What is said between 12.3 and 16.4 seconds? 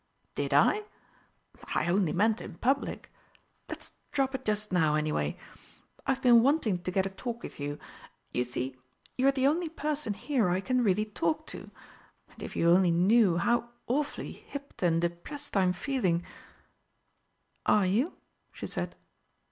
if you only knew how awfully hipped and depressed I'm feeling"